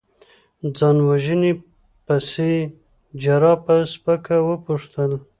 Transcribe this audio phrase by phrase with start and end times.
[0.77, 1.51] ځان وژنې
[2.05, 2.51] پسې؟
[3.21, 5.11] جراح په سپکه وپوښتل.